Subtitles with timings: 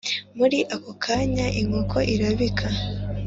[0.37, 2.67] Muri ako kanya inkoko irabika